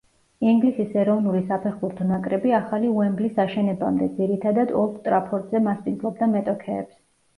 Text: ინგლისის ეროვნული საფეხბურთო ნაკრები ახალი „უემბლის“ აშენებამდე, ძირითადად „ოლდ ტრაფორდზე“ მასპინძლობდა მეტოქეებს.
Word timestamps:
ინგლისის 0.51 0.95
ეროვნული 1.01 1.41
საფეხბურთო 1.49 2.07
ნაკრები 2.13 2.55
ახალი 2.61 2.89
„უემბლის“ 3.01 3.37
აშენებამდე, 3.45 4.07
ძირითადად 4.19 4.73
„ოლდ 4.83 4.97
ტრაფორდზე“ 5.09 5.63
მასპინძლობდა 5.69 6.31
მეტოქეებს. 6.37 6.95